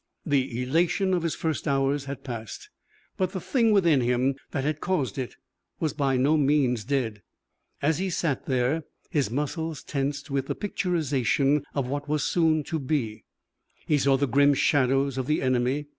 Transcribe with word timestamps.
The 0.25 0.63
elation 0.63 1.13
of 1.13 1.21
his 1.21 1.35
first 1.35 1.67
hours 1.67 2.05
had 2.05 2.23
passed. 2.23 2.71
But 3.17 3.33
the 3.33 3.39
thing 3.39 3.69
within 3.71 4.01
him 4.01 4.33
that 4.49 4.63
had 4.63 4.81
caused 4.81 5.19
it 5.19 5.35
was 5.79 5.93
by 5.93 6.17
no 6.17 6.37
means 6.37 6.83
dead. 6.83 7.21
As 7.83 7.99
he 7.99 8.09
sat 8.09 8.47
there, 8.47 8.83
his 9.11 9.29
muscles 9.29 9.83
tensed 9.83 10.31
with 10.31 10.47
the 10.47 10.55
picturization 10.55 11.61
of 11.75 11.85
what 11.85 12.09
was 12.09 12.23
soon 12.23 12.63
to 12.63 12.79
be. 12.79 13.25
He 13.85 13.99
saw 13.99 14.17
the 14.17 14.27
grim 14.27 14.55
shadows 14.55 15.19
of 15.19 15.27
the 15.27 15.39
enemy. 15.39 15.85